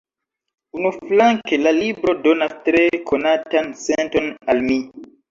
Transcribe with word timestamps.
Unuflanke, 0.77 1.59
la 1.67 1.73
libro 1.79 2.15
donas 2.27 2.55
tre 2.69 2.81
konatan 3.11 3.69
senton 3.83 4.31
al 4.55 4.63
mi. 4.71 4.79